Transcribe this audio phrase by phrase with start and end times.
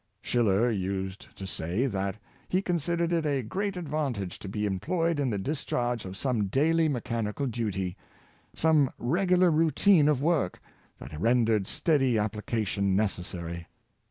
[0.23, 2.15] Schiller used to say that
[2.49, 6.89] he considered it a great advantage to be employed in the discharge of some daily
[6.89, 7.95] mechanical duty—
[8.55, 10.59] some regular routine of work,
[10.97, 13.67] that rendered steady application necessary.